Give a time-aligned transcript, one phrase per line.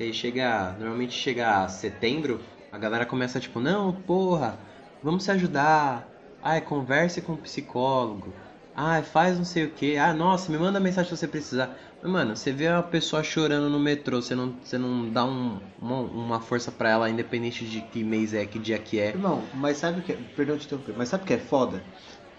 [0.00, 0.74] Que aí chega.
[0.78, 2.40] Normalmente chega setembro,
[2.72, 4.58] a galera começa tipo, não, porra,
[5.02, 6.08] vamos se ajudar.
[6.42, 8.32] Ai, converse com o psicólogo.
[8.74, 9.98] Ai, faz não sei o que.
[9.98, 11.76] Ah, nossa, me manda mensagem se você precisar.
[12.02, 15.60] Mas, mano, você vê uma pessoa chorando no metrô, você não, você não dá um,
[15.78, 19.08] uma, uma força pra ela, independente de que mês é, que dia que é.
[19.08, 20.18] Irmão, mas sabe o que é.
[20.34, 21.82] Perdão de interromper, mas sabe o que é foda?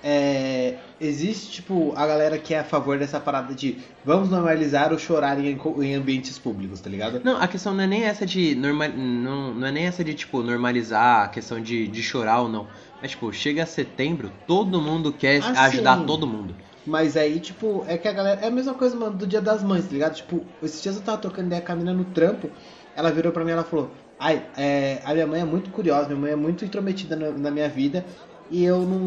[0.04, 4.98] É, existe, tipo, a galera que é a favor dessa parada de vamos normalizar o
[5.00, 7.22] chorar em, em ambientes públicos, tá ligado?
[7.23, 10.14] Não, a questão não é nem essa de normal, não, não é nem essa de
[10.16, 12.68] tipo normalizar a questão de, de chorar ou não.
[13.00, 16.56] Mas tipo, chega setembro, todo mundo quer Ah, ajudar todo mundo.
[16.86, 18.42] Mas aí, tipo, é que a galera.
[18.42, 20.16] É a mesma coisa, mano, do dia das mães, tá ligado?
[20.16, 22.52] Tipo, esses dias eu tava trocando ideia com a mina no trampo,
[22.95, 26.08] ela virou pra mim e ela falou: Ai, é, a minha mãe é muito curiosa,
[26.09, 28.06] minha mãe é muito intrometida na, na minha vida
[28.52, 29.00] e eu não,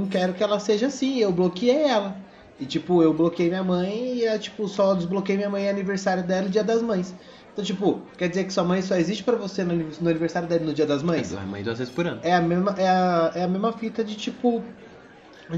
[0.00, 2.16] não quero que ela seja assim, eu bloqueei ela.
[2.60, 6.22] E tipo, eu bloqueei minha mãe e é, tipo, só desbloqueei minha mãe é aniversário
[6.22, 7.14] dela e dia das mães.
[7.52, 10.62] Então, tipo, quer dizer que sua mãe só existe pra você no, no aniversário dela
[10.62, 11.32] e no dia das mães?
[11.34, 12.20] A mãe duas vezes por ano.
[12.22, 14.62] é a mesma, é a, é a mesma fita de tipo.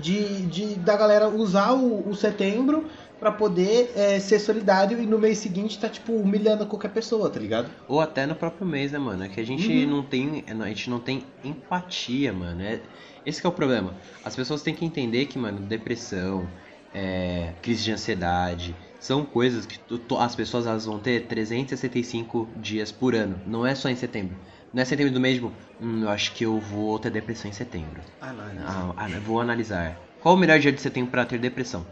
[0.00, 2.86] De, de da galera usar o, o setembro
[3.20, 7.38] pra poder é, ser solidário e no mês seguinte tá, tipo, humilhando qualquer pessoa, tá
[7.38, 7.70] ligado?
[7.88, 9.24] Ou até no próprio mês, né, mano?
[9.24, 10.44] É que a gente não tem.
[10.48, 12.62] A gente não tem empatia, mano.
[12.62, 12.80] É,
[13.26, 13.94] esse que é o problema.
[14.24, 16.48] As pessoas têm que entender que, mano, depressão,
[16.94, 19.78] é, crise de ansiedade, são coisas que
[20.18, 23.40] as pessoas elas vão ter 365 dias por ano.
[23.46, 24.36] Não é só em setembro.
[24.72, 27.54] Não é setembro do mês, tipo, hum, eu acho que eu vou ter depressão em
[27.54, 28.02] setembro.
[28.20, 30.00] Ah, não, Ah, ah, vou analisar.
[30.20, 31.86] Qual o melhor dia de setembro pra ter depressão?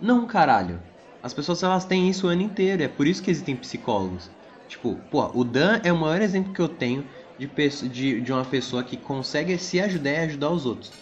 [0.00, 0.80] Não, caralho.
[1.22, 2.82] As pessoas elas têm isso o ano inteiro.
[2.82, 4.30] É por isso que existem psicólogos.
[4.68, 7.04] Tipo, pô, o Dan é o maior exemplo que eu tenho
[7.46, 10.92] de, de, de uma pessoa que consegue se ajudar e ajudar os outros.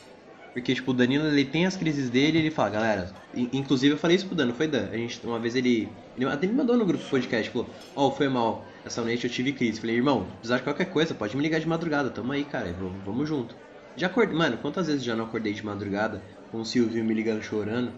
[0.53, 3.13] Porque, tipo, o Danilo, ele tem as crises dele e ele fala, galera...
[3.33, 4.89] in- Inclusive, eu falei isso pro Dan, não foi Dan?
[4.91, 5.89] A gente, uma vez ele...
[6.17, 7.69] Ele até me mandou no grupo podcast, falou...
[7.95, 8.65] Ó, foi mal.
[8.85, 9.81] Essa noite eu tive crise.
[9.81, 12.11] Falei, irmão, precisar de qualquer coisa, pode me ligar de madrugada.
[12.11, 12.75] Tamo aí, cara.
[13.07, 13.55] Vamos, junto.
[13.97, 14.37] Já acordei...
[14.37, 16.21] Mano, quantas vezes já não acordei de madrugada
[16.51, 17.93] com o Silvio me ligando chorando?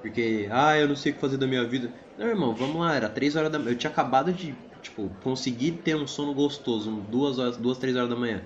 [0.00, 1.92] Porque, ah, eu não sei o que fazer da minha vida.
[2.16, 2.94] Não, irmão, vamos lá.
[2.96, 3.58] Era 3 horas da.
[3.58, 6.90] Eu tinha acabado de, tipo, conseguir ter um sono gostoso.
[7.10, 8.42] Duas horas, duas, três horas da manhã.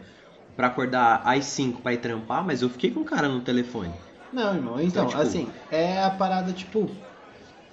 [0.57, 3.93] Pra acordar às 5 pra ir trampar, mas eu fiquei com o cara no telefone.
[4.33, 6.91] Não, irmão, então, tipo- assim, é a parada, tipo,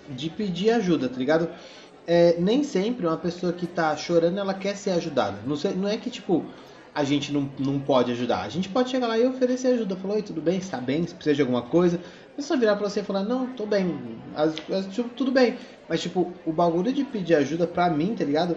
[0.08, 1.50] de pedir ajuda, tá ligado?
[2.08, 5.41] É, nem sempre uma pessoa que tá chorando, ela quer ser ajudada.
[5.46, 6.52] Não, sei, não é que, tipo,
[6.94, 8.42] a gente não, não pode ajudar.
[8.42, 9.96] A gente pode chegar lá e oferecer ajuda.
[9.96, 10.60] Falou, oi, tudo bem?
[10.60, 11.06] Você tá bem?
[11.06, 11.98] Você precisa de alguma coisa?
[12.34, 13.96] A pessoa virar pra você e falar, não, tô bem.
[14.36, 15.56] As, as- tipo, tudo bem.
[15.88, 18.56] Mas, tipo, o bagulho de pedir ajuda pra mim, tá ligado?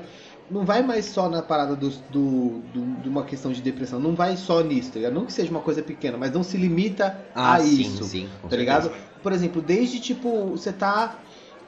[0.50, 3.98] Não vai mais só na parada do, do, do- de uma questão de depressão.
[4.00, 5.14] Não vai só nisso, tá ligado?
[5.14, 8.56] Não que seja uma coisa pequena, mas não se limita a isso Ah, sim, tá
[8.56, 8.90] ligado?
[9.22, 11.18] Por exemplo, desde tipo, você tá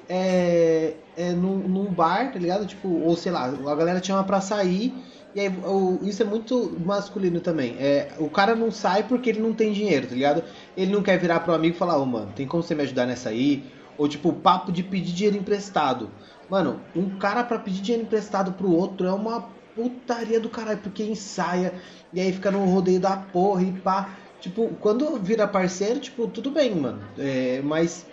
[0.09, 2.67] é, é, num, num bar, tá ligado?
[2.67, 4.93] Tipo, ou sei lá, a galera te chama pra sair.
[5.35, 7.77] E aí, o- isso é muito masculino também.
[7.79, 10.45] É, o cara não sai porque ele não tem dinheiro, tá ligado?
[10.77, 13.07] Ele não quer virar pro amigo e falar, ô mano, tem como você me ajudar
[13.07, 13.73] nessa aí?
[13.97, 16.17] Ou tipo, papo de pedir dinheiro emprestado.
[16.49, 21.03] Mano, um cara pra pedir dinheiro emprestado pro outro é uma putaria do caralho, porque
[21.03, 21.81] ensaia
[22.13, 24.19] e aí fica no rodeio da porra e pá.
[24.39, 27.13] Tipo, quando vira parceiro, tipo, tudo bem, mano.
[27.19, 28.07] É, mas,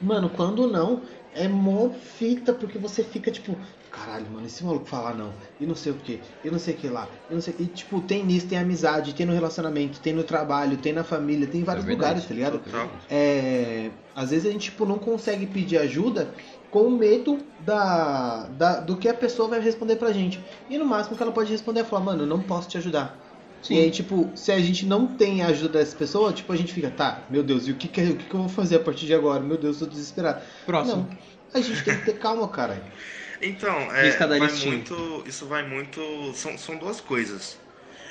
[0.00, 1.04] mano, quando não,
[1.38, 3.58] é mó fita, porque você fica tipo,
[3.90, 6.76] caralho, mano, esse maluco falar não, e não sei o que, e não sei o
[6.76, 10.12] que lá, e não sei E tipo, tem nisso, tem amizade, tem no relacionamento, tem
[10.12, 12.60] no trabalho, tem na família, tem em vários É lugares, tá ligado?
[13.08, 16.34] É, às vezes a gente tipo, não consegue pedir ajuda
[16.70, 20.44] com medo da, da- do que a pessoa vai responder pra gente.
[20.68, 23.27] E no máximo que ela pode responder é falar, mano, eu não posso te ajudar.
[23.62, 23.74] Sim.
[23.74, 26.72] E aí, tipo, se a gente não tem a ajuda dessa pessoa, tipo, a gente
[26.72, 28.82] fica, tá, meu Deus, e o que, que, o que, que eu vou fazer a
[28.84, 29.42] partir de agora?
[29.44, 30.44] Meu Deus, eu tô desesperado.
[30.64, 31.06] Próximo.
[31.06, 31.18] Não,
[31.52, 32.92] a gente tem que ter calma, cara.
[33.40, 34.74] Então, é, vai listinha.
[34.74, 36.00] muito, isso vai muito.
[36.34, 37.58] São, são duas coisas.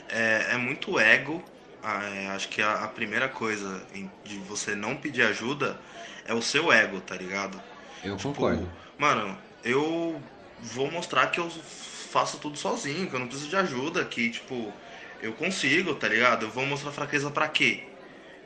[0.09, 1.43] É, é muito ego.
[1.83, 5.79] é, acho que a, a primeira coisa em- de você não pedir ajuda
[6.25, 7.61] é o seu ego, tá ligado?
[8.03, 8.71] Eu Tipo, concordo.
[8.97, 10.23] Mano, eu
[10.57, 14.73] vou mostrar que eu faço tudo sozinho, que eu não preciso de ajuda, que, tipo,
[15.21, 16.45] eu consigo, tá ligado?
[16.45, 17.83] Eu vou mostrar fraqueza pra quê?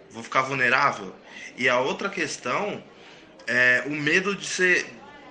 [0.09, 1.15] Vou ficar vulnerável?
[1.57, 2.83] E a outra questão
[3.47, 4.87] é o medo de ser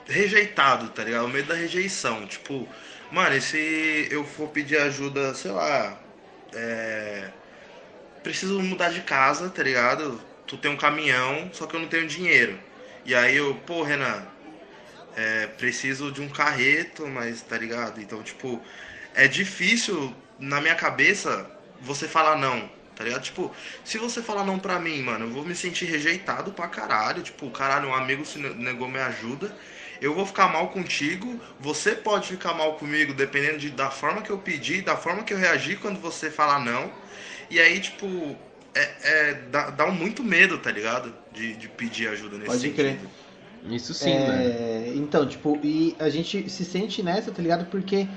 [0.07, 1.27] rejeitado, tá ligado?
[1.27, 2.27] O medo da rejeição.
[2.27, 2.69] Tipo,
[3.11, 6.01] mano, e se eu for pedir ajuda, sei lá,
[6.53, 7.33] é...
[8.23, 10.21] preciso mudar de casa, tá ligado?
[10.47, 12.59] Tu tem um caminhão, só que eu não tenho dinheiro.
[13.05, 14.27] E aí eu, pô, Renan,
[15.15, 18.01] é, preciso de um carreto, mas tá ligado?
[18.01, 18.65] Então, tipo,
[19.15, 21.47] é difícil na minha cabeça
[21.81, 23.23] você falar não, tá ligado?
[23.23, 23.53] Tipo,
[23.85, 27.23] se você falar não pra mim, mano, eu vou me sentir rejeitado pra caralho.
[27.23, 29.55] Tipo, caralho, um amigo se negou minha ajuda.
[30.01, 34.31] Eu vou ficar mal contigo, você pode ficar mal comigo, dependendo de, da forma que
[34.31, 36.91] eu pedi, da forma que eu reagir quando você falar não.
[37.51, 38.35] E aí, tipo,
[38.75, 41.15] é, é dá, dá um muito medo, tá ligado?
[41.33, 42.77] De, de pedir ajuda nesse Pode sentido.
[42.77, 43.01] crer.
[43.63, 44.33] Isso sim, mano.
[44.33, 47.67] É, então, tipo, e a gente se sente nessa, tá ligado?
[47.67, 48.09] Porque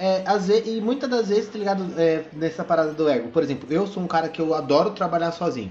[0.00, 1.92] é, às vezes, e muitas das vezes, tá ligado?
[2.00, 3.28] É, nessa parada do ego.
[3.28, 5.70] Por exemplo, eu sou um cara que eu adoro trabalhar sozinho.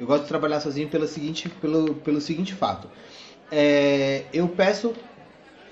[0.00, 2.88] Eu gosto de trabalhar sozinho pelo seguinte, pelo, pelo seguinte fato.
[3.52, 4.92] É, eu peço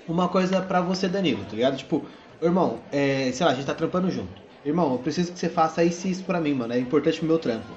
[0.07, 1.75] uma coisa pra você, Danilo, tá ligado?
[1.75, 2.05] Tipo,
[2.41, 4.41] irmão, é, sei lá, a gente tá trampando junto.
[4.63, 6.73] Irmão, eu preciso que você faça isso e isso pra mim, mano.
[6.73, 7.67] É importante pro meu trampo.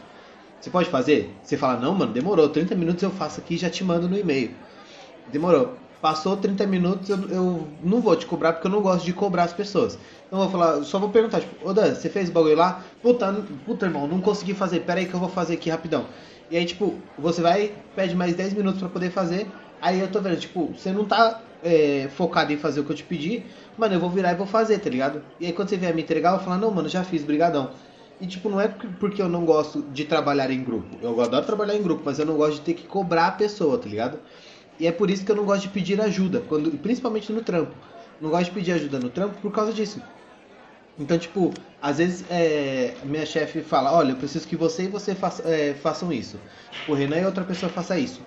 [0.60, 1.34] Você pode fazer?
[1.42, 2.48] Você fala, não, mano, demorou.
[2.48, 4.54] 30 minutos eu faço aqui e já te mando no e-mail.
[5.32, 5.79] Demorou.
[6.00, 9.44] Passou 30 minutos, eu, eu não vou te cobrar porque eu não gosto de cobrar
[9.44, 9.98] as pessoas.
[10.26, 12.82] Então eu vou falar, só vou perguntar, tipo, ô Dan, você fez o bagulho lá?
[13.02, 13.30] Puta,
[13.64, 16.06] puta, irmão, não consegui fazer, pera aí que eu vou fazer aqui rapidão.
[16.48, 19.46] E aí, tipo, você vai, pede mais 10 minutos pra poder fazer.
[19.80, 22.96] Aí eu tô vendo, tipo, você não tá é, focado em fazer o que eu
[22.96, 23.46] te pedi,
[23.76, 25.22] mano, eu vou virar e vou fazer, tá ligado?
[25.38, 27.74] E aí quando você vier me entregar, eu vou falar, não, mano, já fiz, brigadão.
[28.20, 30.98] E tipo, não é porque eu não gosto de trabalhar em grupo.
[31.00, 33.78] Eu adoro trabalhar em grupo, mas eu não gosto de ter que cobrar a pessoa,
[33.78, 34.20] tá ligado?
[34.80, 37.76] E é por isso que eu não gosto de pedir ajuda, quando, principalmente no trampo.
[38.20, 40.02] Não gosto de pedir ajuda no trampo por causa disso.
[40.98, 45.14] Então, tipo, às vezes é, minha chefe fala, olha, eu preciso que você e você
[45.14, 46.42] faça- é, façam isso.
[46.86, 48.26] O Renan e outra pessoa faça isso.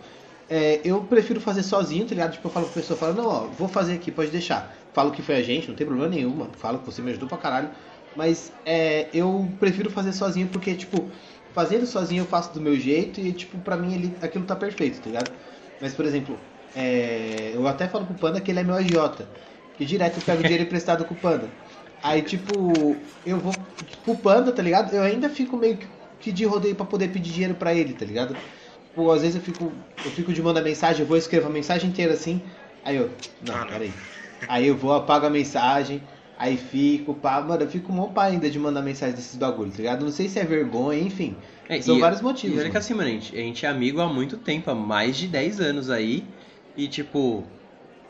[0.50, 2.34] É, eu prefiro fazer sozinho, tá ligado?
[2.34, 4.76] Tipo, eu falo pra pessoa, falo, não, ó, vou fazer aqui, pode deixar.
[4.92, 6.54] Falo que foi a gente, não tem problema nenhum, mano.
[6.58, 7.72] Falo que você me ajudou pra caralho.
[8.14, 11.12] Mas é, eu prefiro fazer sozinho porque, tipo,
[11.52, 15.00] fazendo sozinho eu faço do meu jeito e, tipo, pra mim ele, aquilo tá perfeito,
[15.02, 15.32] tá ligado?
[15.80, 19.34] Mas, por exemplo, é, eu até falo pro Panda que ele é meu agiota.
[19.76, 21.58] Que direto eu pego dinheiro emprestado com o Panda.
[22.02, 23.66] Aí, tipo, eu vou
[24.02, 24.94] pro Panda, tá ligado?
[24.96, 25.78] Eu ainda fico meio
[26.20, 28.40] que- de rodeio pra poder pedir dinheiro pra ele, tá ligado?
[28.86, 31.90] Tipo, às vezes eu fico, eu fico de mandar mensagem, eu vou escrever a mensagem
[31.90, 32.50] inteira assim.
[32.82, 33.80] Aí eu, não, Ah, não.
[33.80, 34.04] peraí.
[34.48, 38.50] Aí eu vou, apago a mensagem, aí fico, pá, mano, eu fico mó pá ainda
[38.50, 40.04] de mandar mensagem desses bagulho, tá ligado?
[40.06, 41.42] Não sei se é vergonha, enfim.
[41.68, 42.60] É, São e- vários E motivos.
[42.60, 42.78] olha que mano.
[42.78, 45.60] assim, mano, a gente, a gente é amigo há muito tempo, há mais de 10
[45.62, 46.36] anos aí.
[46.76, 47.60] E tipo.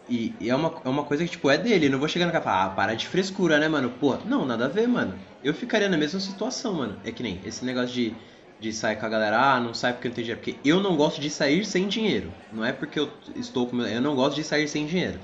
[0.08, 1.88] E, e é, uma, é uma coisa que, tipo, é dele.
[1.88, 3.92] Eu não vou chegar no cara e falar, ah, para de frescura, né, mano?
[4.00, 5.20] Pô, não, nada a ver, mano.
[5.42, 7.02] Eu ficaria na mesma situação, mano.
[7.04, 8.22] É que nem esse negócio de,
[8.60, 10.42] de sair com a galera, ah, não sai porque não tem dinheiro.
[10.44, 12.34] Porque eu não gosto de sair sem dinheiro.
[12.52, 13.78] Não é porque eu estou com.
[13.78, 15.22] meu- Eu não gosto de sair sem dinheiro.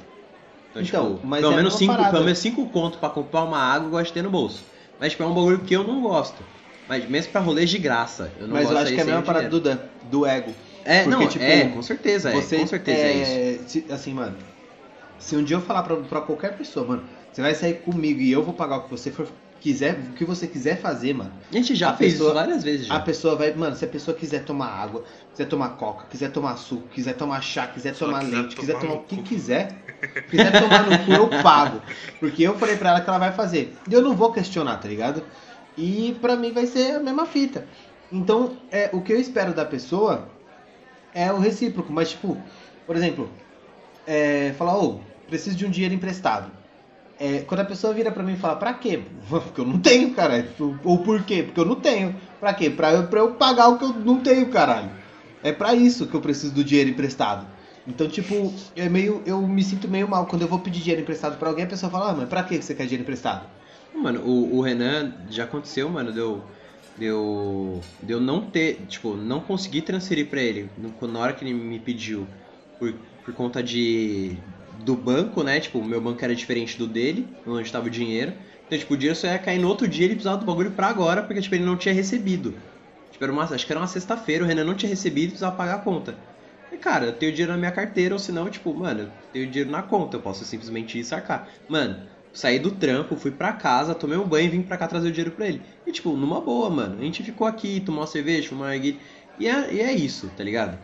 [0.71, 2.09] Então, Então, tipo, mas pelo é menos cinco, parada.
[2.09, 4.69] pelo menos cinco conto pra comprar uma água eu gosto de ter no bolso.
[4.97, 6.45] Mas, tipo, é um bagulho que eu não gosto.
[6.89, 9.05] Mas mesmo pra rolês de graça, eu não Mas gosto eu acho que é a
[9.05, 10.53] mesma parada do Dan, do ego.
[10.83, 13.69] É, Porque, não, tipo, é, com certeza, Você, é, com certeza é, isso.
[13.69, 14.35] se- assim, mano,
[15.19, 18.31] se um dia eu falar pra, pra qualquer pessoa, mano, você vai sair comigo e
[18.31, 19.27] eu vou pagar o que você for,
[19.59, 21.31] quiser, o que você quiser fazer, mano.
[21.51, 22.95] A gente já a fez pessoa- isso várias vezes já.
[22.95, 26.55] A pessoa vai, mano, se a pessoa quiser tomar água, quiser tomar coca, quiser tomar
[26.57, 29.23] suco, quiser tomar chá, quiser tomar quiser leite, quiser tomar o que cu.
[29.23, 29.67] quiser,
[30.29, 31.81] quiser tomar no cu, eu pago.
[32.19, 33.77] Porque eu falei pra ela que ela vai fazer.
[33.87, 35.21] E eu não vou questionar, tá ligado?
[35.77, 37.65] E pra mim vai ser a mesma fita.
[38.11, 40.27] Então, é, o que eu espero da pessoa
[41.13, 42.37] é o recíproco, mas tipo,
[42.85, 43.29] por exemplo,
[44.05, 46.51] é, falar, ô, preciso de um dinheiro emprestado.
[47.19, 49.03] É, quando a pessoa vira pra mim e fala, pra quê?
[49.29, 50.47] Porque eu não tenho, cara.
[50.83, 51.43] Ou por quê?
[51.43, 52.15] Porque eu não tenho.
[52.39, 52.69] Pra quê?
[52.69, 54.89] Pra eu, pra eu pagar o que eu não tenho, caralho.
[55.43, 57.45] É pra isso que eu preciso do dinheiro emprestado.
[57.85, 61.37] Então, tipo, é meio, eu me sinto meio mal quando eu vou pedir dinheiro emprestado
[61.37, 63.58] pra alguém, a pessoa fala, ah, mas pra que você quer dinheiro emprestado?
[63.91, 66.51] Mano, o, o Renan já aconteceu, mano, deu.
[66.95, 67.95] Deu.
[68.01, 68.87] Deu não ter.
[68.87, 72.33] Tipo, não conseguir transferir pra ele no- na hora que ele me pediu.
[72.77, 72.93] Por,
[73.23, 74.43] por conta de.
[74.71, 75.59] Do banco, né?
[75.59, 78.33] Tipo, o meu banco era diferente do dele, onde tava o dinheiro.
[78.65, 80.87] Então, tipo, o dinheiro só ia cair no outro dia ele precisava do bagulho pra
[80.87, 82.63] agora, porque, tipo, ele não tinha recebido.
[83.09, 85.55] Tipo, era uma, acho que era uma sexta-feira, o Renan não tinha recebido e precisava
[85.57, 86.23] pagar a conta.
[86.71, 89.71] E, cara, eu tenho dinheiro na minha carteira, ou senão, tipo, mano, eu tenho dinheiro
[89.71, 91.51] na conta, eu posso simplesmente ir sacar.
[91.67, 95.09] Mano, saí do trampo, fui pra casa, tomei um banho e vim pra cá trazer
[95.09, 95.61] o dinheiro pra ele.
[95.85, 96.97] E, tipo, numa boa, mano.
[96.99, 98.75] A gente ficou aqui, tomou uma cerveja, fumou uma.
[98.75, 98.97] E
[99.41, 100.77] é, e é isso, tá ligado?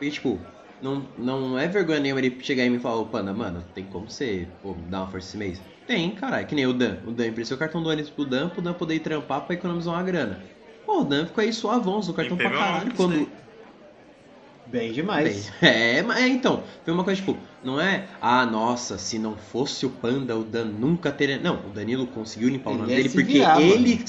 [0.00, 0.38] E, tipo,
[0.80, 4.46] não, não é vergonha nenhuma ele chegar e falar, ô, Panda, mano, tem como você
[4.62, 5.60] pô, dar uma força esse mês?
[5.86, 6.98] Tem, caralho, que nem o Dan.
[7.06, 9.54] O Dan emprestou o cartão do ônibus pro Dan, pro Dan poder ir trampar pra
[9.54, 10.42] economizar uma grana.
[10.84, 12.94] Pô, o Dan ficou aí suavão, o cartão pra caralho.
[12.94, 13.28] Quando.
[14.66, 15.48] Bem demais.
[15.60, 19.36] Bem, É, mas é, então, foi uma coisa tipo, não é, ah, nossa, se não
[19.36, 21.38] fosse o Panda, o Dan nunca teria.
[21.38, 24.04] Não, o Danilo conseguiu limpar o Ele nome ia dele porque virar, ele.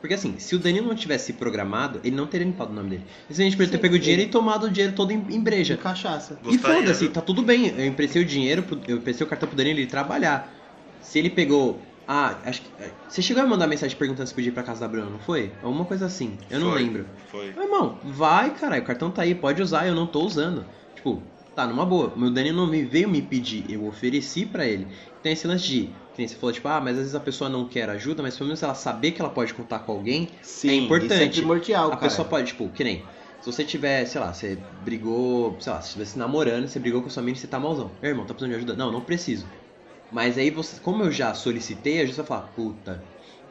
[0.00, 3.06] Porque assim, se o Danilo não tivesse programado, ele não teria limpado o nome dele.
[3.22, 5.40] Simplesmente poderia ter Sim, pego o ele- dinheiro e tomado o dinheiro todo em, em
[5.40, 5.74] breja.
[5.76, 6.38] De cachaça.
[6.46, 7.12] E foda-se, viu?
[7.12, 7.68] tá tudo bem.
[7.68, 10.54] Eu emprestei o dinheiro, pro- eu emprestei o cartão pro Danilo ele trabalhar.
[11.00, 12.68] Se ele pegou Ah, acho que.
[12.82, 15.18] é, Você chegou a mandar mensagem perguntando se podia ir pra casa da Bruna, não
[15.18, 15.50] foi?
[15.62, 16.38] Alguma coisa assim.
[16.48, 17.06] Eu não Foi, lembro.
[17.30, 17.52] Foi.
[17.52, 18.82] Meu irmão, vai, caralho.
[18.82, 20.64] O cartão tá aí, pode usar, eu não tô usando.
[20.94, 21.20] Tipo,
[21.54, 22.12] tá, numa boa.
[22.16, 24.86] Meu Dani não me veio me pedir, eu ofereci pra ele.
[25.22, 25.86] Tem esse lance de.
[26.14, 28.36] Que nem você falou, tipo, ah, mas às vezes a pessoa não quer ajuda, mas
[28.36, 30.28] pelo menos ela saber que ela pode contar com alguém.
[30.42, 31.12] Sim, É importante.
[31.14, 32.02] Isso é primordial, a cara.
[32.02, 33.02] pessoa pode, tipo, que nem.
[33.40, 37.10] Se você tiver, sei lá, você brigou, sei lá, se estivesse namorando, você brigou com
[37.10, 37.90] sua mina e você tá malzão.
[38.00, 38.74] Meu irmão, tá precisando de ajuda?
[38.74, 39.44] Não, não preciso.
[40.10, 43.04] Mas aí você, como eu já solicitei, a gente vai falar, puta,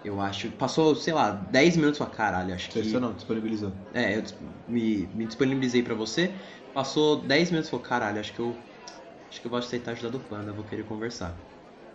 [0.03, 0.51] eu acho.
[0.51, 2.79] Passou, sei lá, 10 minutos fala, caralho, acho que.
[2.79, 3.74] Isso não, disponibilizou.
[3.93, 4.24] É, eu
[4.67, 6.33] me, me disponibilizei pra você.
[6.74, 8.55] Passou 10 minutos e falou, caralho, acho que eu.
[9.29, 11.43] Acho que eu vou aceitar a ajuda do Panda, vou querer conversar.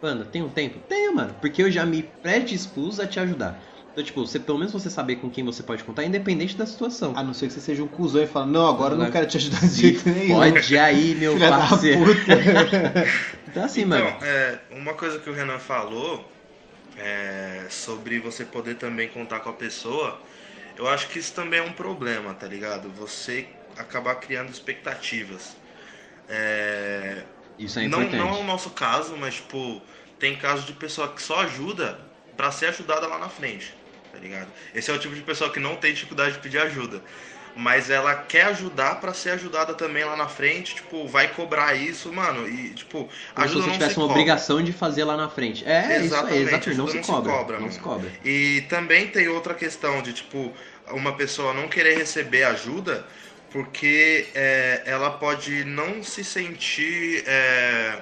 [0.00, 0.78] Panda, tem um tempo?
[0.88, 1.34] Tenho, mano.
[1.40, 3.62] Porque eu já me predispus a te ajudar.
[3.92, 7.12] Então, tipo, você, pelo menos você saber com quem você pode contar, independente da situação.
[7.16, 9.26] A não ser que você seja um cuzão e fala, não, agora eu não quero
[9.26, 10.36] te ajudar de jeito nenhum.
[10.36, 12.00] Pode aí, meu Filha da parceiro.
[12.04, 13.04] puta.
[13.50, 14.16] Então, assim, Então, mano.
[14.22, 16.32] é, uma coisa que o Renan falou
[16.96, 20.22] é, sobre você poder também contar com a pessoa,
[20.76, 22.92] eu acho que isso também é um problema, tá ligado?
[22.92, 25.58] Você acabar criando expectativas.
[26.28, 27.26] É,
[27.58, 28.14] Isso é não, importante.
[28.14, 29.86] não é o nosso caso, mas, tipo,
[30.18, 32.00] tem casos de pessoa que só ajuda
[32.36, 33.76] pra ser ajudada lá na frente,
[34.10, 34.52] tá ligado?
[34.74, 37.04] Esse é o tipo de pessoa que não tem dificuldade de pedir ajuda.
[37.54, 42.12] Mas ela quer ajudar pra ser ajudada também lá na frente, tipo, vai cobrar isso,
[42.12, 44.20] mano, e, tipo, Como se ajuda você não tivesse se uma cobra.
[44.22, 45.64] obrigação de fazer lá na frente.
[45.68, 46.74] É, isso aí, Exatamente, exatamente.
[46.78, 47.32] Não se não se cobra.
[47.32, 47.72] cobra, não mano.
[47.72, 48.10] se cobra.
[48.24, 50.54] E também tem outra questão de, tipo,
[50.92, 53.06] uma pessoa não querer receber ajuda
[53.50, 57.24] porque é, ela pode não se sentir.
[57.26, 58.00] é,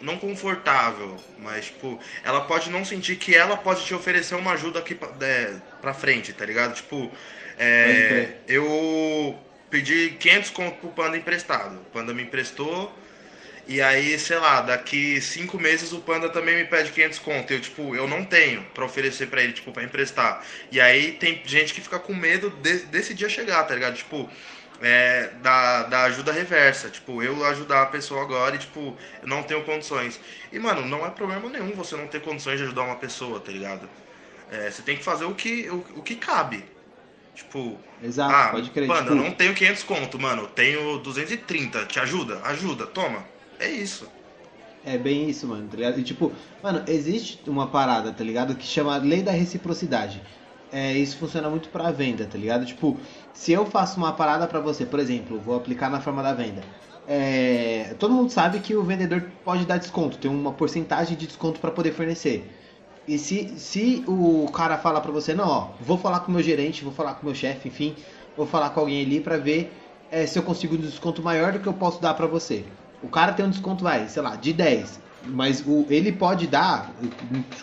[0.00, 4.78] não confortável, mas, tipo, ela pode não sentir que ela pode te oferecer uma ajuda
[4.78, 6.74] aqui pra, é, pra frente, tá ligado?
[6.74, 7.10] Tipo,
[7.58, 9.38] é, eu
[9.70, 11.76] pedi 500 conto pro Panda emprestado.
[11.76, 12.96] O Panda me emprestou.
[13.66, 17.52] E aí, sei lá, daqui cinco meses o Panda também me pede 500 conto.
[17.52, 20.42] Eu, tipo, eu não tenho pra oferecer pra ele, tipo, pra emprestar.
[20.72, 23.96] E aí tem gente que fica com medo de- desse dia chegar, tá ligado?
[23.96, 24.30] Tipo,
[24.80, 26.88] é, da, da ajuda reversa.
[26.90, 30.20] Tipo, eu ajudar a pessoa agora e, tipo, eu não tenho condições.
[30.52, 33.50] E, mano, não é problema nenhum você não ter condições de ajudar uma pessoa, tá
[33.52, 33.88] ligado?
[34.50, 36.64] É, você tem que fazer o que, o, o que cabe.
[37.34, 38.88] Tipo, Exato, ah, pode crer.
[38.88, 40.42] Panda, tipo, eu não tenho 500 conto, mano.
[40.42, 41.86] Eu tenho 230.
[41.86, 42.40] Te ajuda?
[42.42, 43.24] Ajuda, toma.
[43.60, 44.08] É isso.
[44.84, 46.00] É bem isso, mano, tá ligado?
[46.00, 46.32] E tipo,
[46.62, 48.56] mano, existe uma parada, tá ligado?
[48.56, 50.22] Que chama lei da reciprocidade.
[50.70, 52.66] É, isso funciona muito pra venda, tá ligado?
[52.66, 53.00] Tipo,
[53.32, 56.62] se eu faço uma parada pra você, por exemplo, vou aplicar na forma da venda.
[57.06, 61.58] É, todo mundo sabe que o vendedor pode dar desconto, tem uma porcentagem de desconto
[61.58, 62.54] pra poder fornecer.
[63.06, 66.42] E se, se o cara fala pra você, não, ó, vou falar com o meu
[66.42, 67.96] gerente, vou falar com o meu chefe, enfim,
[68.36, 69.72] vou falar com alguém ali pra ver
[70.10, 72.66] é, se eu consigo um desconto maior do que eu posso dar pra você.
[73.00, 75.00] O cara tem um desconto, vai, sei lá, de 10.
[75.22, 76.94] Mas o, ele pode dar,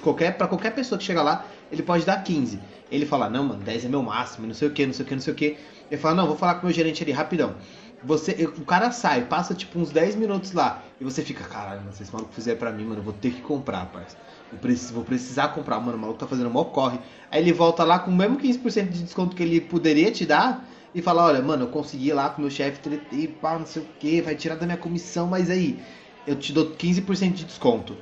[0.01, 2.59] qualquer, pra qualquer pessoa que chega lá, ele pode dar 15.
[2.91, 5.07] Ele fala, não, mano, 10 é meu máximo, não sei o que, não sei o
[5.07, 5.57] que, não sei o que.
[5.89, 7.55] Ele fala, não, vou falar com o meu gerente ali, rapidão.
[8.03, 11.93] Você, o cara sai, passa tipo uns 10 minutos lá, e você fica, caralho, mano,
[11.93, 14.15] se esse maluco fizer pra mim, mano, eu vou ter que comprar, parça.
[14.51, 16.99] Eu preciso, vou precisar comprar, mano, o maluco tá fazendo mó corre.
[17.31, 20.69] Aí ele volta lá com o mesmo 15% de desconto que ele poderia te dar,
[20.93, 23.81] e fala, olha, mano, eu consegui lá com o meu chefe, tretei, pá, não sei
[23.81, 25.79] o que, vai tirar da minha comissão, mas aí,
[26.27, 27.97] eu te dou 15% de desconto.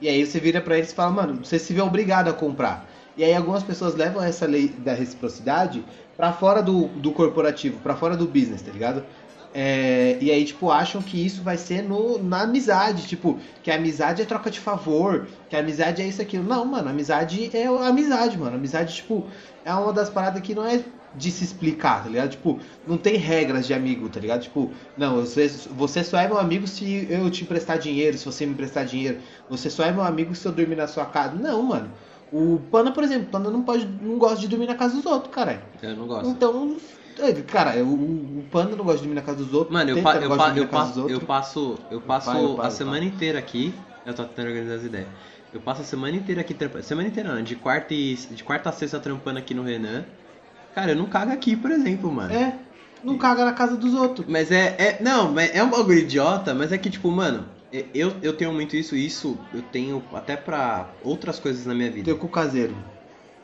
[0.00, 2.90] E aí você vira pra eles e fala, mano, você se vê obrigado a comprar.
[3.16, 5.84] E aí algumas pessoas levam essa lei da reciprocidade
[6.16, 9.04] pra fora do, do corporativo, pra fora do business, tá ligado?
[9.56, 13.76] É, e aí, tipo, acham que isso vai ser no, na amizade, tipo, que a
[13.76, 16.42] amizade é troca de favor, que a amizade é isso aquilo.
[16.42, 18.56] Não, mano, amizade é amizade, mano.
[18.56, 19.24] Amizade, tipo,
[19.64, 20.82] é uma das paradas que não é
[21.14, 22.30] de se explicar, tá ligado?
[22.30, 24.42] Tipo, não tem regras de amigo, tá ligado?
[24.42, 28.44] Tipo, não, você, você só é meu amigo se eu te emprestar dinheiro, se você
[28.44, 29.18] me emprestar dinheiro.
[29.48, 31.34] Você só é meu amigo se eu dormir na sua casa.
[31.34, 31.90] Não, mano.
[32.32, 35.06] O Panda, por exemplo, o Panda não, pode, não gosta de dormir na casa dos
[35.06, 35.62] outros, cara.
[35.80, 36.28] Eu não gosto.
[36.28, 36.76] Então,
[37.46, 39.72] cara, o, o Panda não gosta de dormir na casa dos outros.
[39.72, 43.38] Mano, eu, pa- eu, pa- eu, dos eu passo, eu passo eu a semana inteira
[43.38, 43.74] aqui.
[44.04, 45.08] Eu tô tentando organizar as ideias.
[45.52, 46.84] Eu passo a semana inteira aqui trampando.
[46.84, 50.04] Semana inteira não, de quarta, e, de quarta a sexta trampando aqui no Renan.
[50.74, 52.34] Cara, eu não cago aqui, por exemplo, mano.
[52.34, 52.58] É,
[53.02, 54.26] não caga na casa dos outros.
[54.28, 55.02] Mas é, é.
[55.02, 58.74] Não, é um bagulho idiota, mas é que, tipo, mano, é- eu, eu tenho muito
[58.76, 62.04] isso, isso eu tenho até pra outras coisas na minha vida.
[62.04, 62.74] Teu cu caseiro.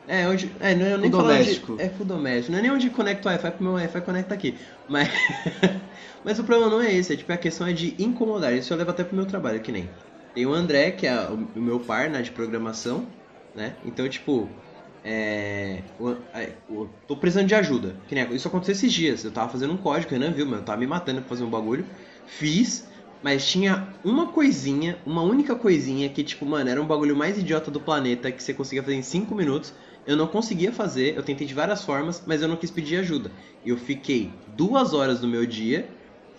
[0.07, 0.55] É, onde.
[0.59, 1.77] É, não é nem falando doméstico.
[1.77, 2.51] De, é full doméstico.
[2.51, 4.59] Não é nem onde conecta o Wi-Fi, porque meu Wi-Fi conecta aqui.
[4.87, 5.07] Mas.
[6.23, 8.53] mas o problema não é esse, é tipo a questão é de incomodar.
[8.53, 9.95] Isso eu levo até pro meu trabalho, que nem.
[10.33, 13.19] Tem o André, que é o, o meu par, né, de programação,
[13.53, 13.79] né?
[13.83, 14.61] Então, tipo.
[15.03, 18.03] É, o- é, o- tô precisando de ajuda.
[18.07, 19.23] Que nem, isso aconteceu esses dias.
[19.23, 20.61] Eu tava fazendo um código, o Renan viu, mano.
[20.61, 21.89] Eu tava me matando pra fazer um bagulho.
[22.25, 22.89] Fiz.
[23.21, 27.69] Mas tinha uma coisinha, uma única coisinha que, tipo, mano, era um bagulho mais idiota
[27.69, 29.75] do planeta que você conseguia fazer em 5 minutos.
[30.05, 33.31] Eu não conseguia fazer, eu tentei de várias formas, mas eu não quis pedir ajuda.
[33.65, 35.87] Eu fiquei duas horas do meu dia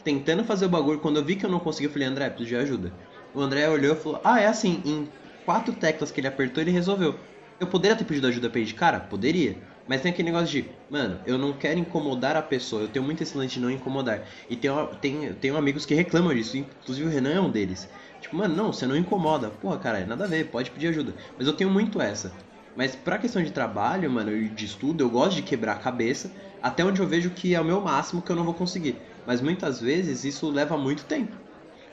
[0.02, 0.98] tentando fazer o bagulho.
[0.98, 2.92] Quando eu vi que eu não conseguia, eu falei, André, preciso de ajuda.
[3.34, 5.08] O André olhou e falou, ah, é assim, em
[5.44, 7.14] quatro teclas que ele apertou, ele resolveu.
[7.60, 8.98] Eu poderia ter pedido ajuda pra ele de cara?
[8.98, 9.56] Poderia.
[9.86, 12.82] Mas tem aquele negócio de, mano, eu não quero incomodar a pessoa.
[12.82, 14.26] Eu tenho muito esse lance de não incomodar.
[14.50, 16.56] E tenho, tenho, tenho amigos que reclamam disso.
[16.56, 17.88] Inclusive o Renan é um deles.
[18.20, 19.50] Tipo, mano, não, você não incomoda.
[19.50, 21.14] Porra, cara, nada a ver, pode pedir ajuda.
[21.38, 22.32] Mas eu tenho muito essa.
[22.76, 26.30] Mas pra questão de trabalho, mano, e de estudo, eu gosto de quebrar a cabeça.
[26.62, 28.96] Até onde eu vejo que é o meu máximo que eu não vou conseguir.
[29.26, 31.36] Mas muitas vezes isso leva muito tempo.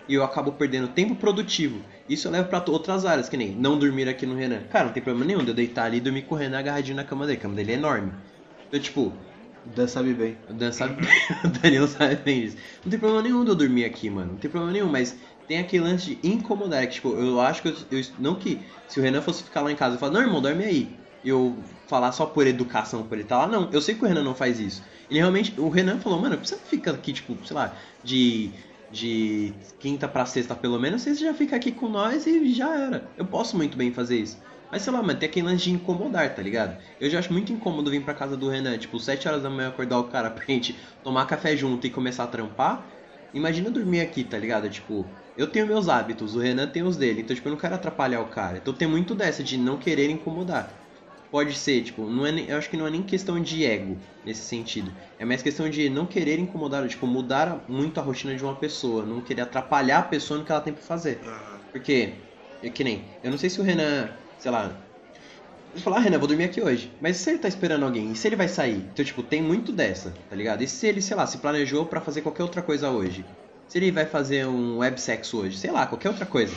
[0.07, 1.81] E eu acabo perdendo tempo produtivo.
[2.07, 4.61] Isso eu levo pra outras áreas, que nem não dormir aqui no Renan.
[4.71, 6.95] Cara, não tem problema nenhum de eu deitar ali e dormir com o Renan agarradinho
[6.95, 7.37] na cama dele.
[7.37, 8.11] A cama dele é enorme.
[8.67, 9.13] Então, tipo,
[9.73, 10.43] Dan sabe bem.
[10.49, 11.01] o Dan sabe,
[11.43, 12.57] o Danilo sabe bem disso.
[12.83, 14.33] Não tem problema nenhum de eu dormir aqui, mano.
[14.33, 16.85] Não tem problema nenhum, mas tem aquele lance de incomodar.
[16.87, 19.71] Que, tipo, eu acho que eu, eu- Não que se o Renan fosse ficar lá
[19.71, 20.99] em casa e falar, não, irmão, dorme aí.
[21.23, 23.69] Eu falar só por educação por ele estar lá, não.
[23.71, 24.85] Eu sei que o Renan não faz isso.
[25.09, 25.59] Ele realmente.
[25.59, 28.55] O Renan falou, mano, você fica aqui, tipo, sei lá, de.
[28.91, 33.13] De quinta pra sexta, pelo menos, você já fica aqui com nós e já era.
[33.15, 34.41] Eu posso muito bem fazer isso.
[34.71, 36.81] Mas sei lá, mano, tem aquele lance de incomodar, tá ligado?
[36.99, 39.69] Eu já acho muito incômodo vir pra casa do Renan, tipo, 7 horas da manhã
[39.69, 42.95] acordar o cara pra gente tomar café junto e começar a trampar.
[43.33, 44.69] Imagina dormir aqui, tá ligado?
[44.69, 47.75] Tipo, eu tenho meus hábitos, o Renan tem os dele, então tipo, eu não quero
[47.75, 48.57] atrapalhar o cara.
[48.57, 50.79] Então tem muito dessa de não querer incomodar.
[51.31, 54.43] Pode ser, tipo, não é, eu acho que não é nem questão de ego nesse
[54.47, 54.95] sentido.
[55.17, 59.05] É mais questão de não querer incomodar, tipo, mudar muito a rotina de uma pessoa,
[59.05, 61.31] não querer atrapalhar a pessoa no que ela tem pra fazer.
[61.71, 64.71] Porque, é que nem, eu não sei se o Renan, sei lá,
[65.75, 66.91] eu falar, ah, Renan, vou dormir aqui hoje.
[66.99, 68.11] Mas e se ele tá esperando alguém?
[68.11, 68.77] E se ele vai sair?
[68.91, 70.63] Então, tipo, tem muito dessa, tá ligado?
[70.63, 73.23] E se ele, sei lá, se planejou pra fazer qualquer outra coisa hoje?
[73.67, 75.55] Se ele vai fazer um websexo hoje?
[75.55, 76.51] Sei lá, qualquer outra coisa.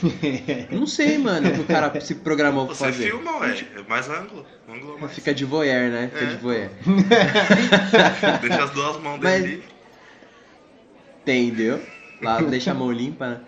[0.71, 3.11] Eu não sei, mano, o que o cara se programou pra Você fazer.
[3.11, 3.67] filma, ué.
[3.77, 4.47] É mais ângulo.
[4.67, 5.13] ângulo mais.
[5.13, 6.09] Fica de voyeur, né?
[6.11, 6.29] Fica É.
[6.29, 6.71] de voyeur.
[8.41, 9.63] Deixa as duas mãos Mas- dele.
[11.21, 11.81] Entendeu?
[12.23, 13.41] Lá deixa a mão limpa, né?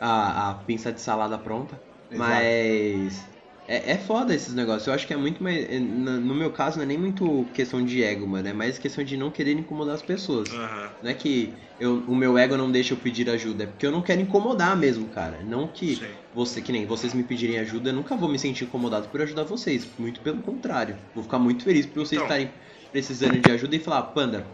[0.00, 1.78] A, a pinça de salada pronta.
[2.10, 2.30] Exato.
[2.30, 3.31] Mas.
[3.66, 4.86] É, é foda esses negócios.
[4.86, 5.64] Eu acho que é muito mais.
[5.68, 8.48] é, No meu caso, não é nem muito questão de ego, mano.
[8.48, 10.50] É mais questão de não querer incomodar as pessoas.
[10.50, 10.90] Aham.
[11.00, 13.64] Não é que eu, o meu ego não deixa eu pedir ajuda.
[13.64, 15.42] É porque eu não quero incomodar mesmo, cara.
[15.42, 16.14] Não que Sim.
[16.32, 19.44] você, que nem vocês me pedirem ajuda, eu nunca vou me sentir incomodado por ajudar
[19.44, 19.96] vocês.
[19.98, 20.98] Muito pelo contrário.
[21.14, 22.24] Vou ficar muito feliz por vocês Então.
[22.24, 22.52] estarem
[22.90, 24.46] precisando de ajuda e falar, Panda,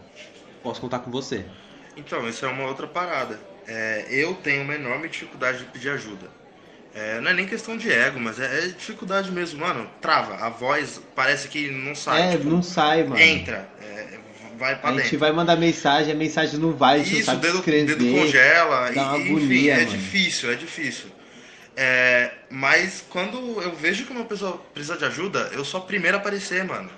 [0.61, 1.45] posso contar com você.
[1.95, 3.39] Então, isso é uma outra parada.
[3.67, 6.38] É, eu tenho uma enorme dificuldade de pedir ajuda.
[6.93, 9.89] É, não é nem questão de ego, mas é, é dificuldade mesmo, mano.
[10.01, 12.33] Trava, a voz parece que não sai.
[12.33, 13.19] É, tipo, não sai, mano.
[13.19, 14.17] entra, é,
[14.57, 15.19] vai pra A gente dentro.
[15.19, 17.95] vai mandar mensagem, a mensagem não vai, a gente não Isso, o dedo, escrever.
[17.95, 19.89] dedo congela, dá uma e, enfim, agonia, é mano.
[19.97, 21.07] difícil, é difícil.
[21.75, 26.17] É, mas quando eu vejo que uma pessoa precisa de ajuda, eu sou a primeira
[26.17, 26.89] a aparecer, mano.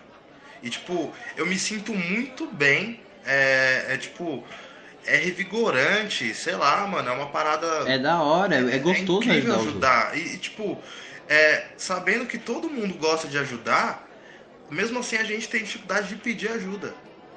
[0.63, 2.99] E tipo, eu me sinto muito bem.
[3.25, 4.43] É, é tipo,
[5.05, 7.67] é revigorante, sei lá, mano, é uma parada.
[7.89, 10.17] É da hora, é, é gostoso incrível ajudar.
[10.17, 10.77] E, e, tipo,
[11.27, 14.07] é, sabendo que todo mundo gosta de ajudar,
[14.69, 16.93] mesmo assim a gente tem dificuldade de pedir ajuda.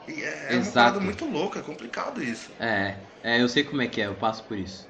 [0.06, 2.50] E é, é uma parada muito louca, é complicado isso.
[2.60, 4.86] É, é, eu sei como é que é, eu passo por isso.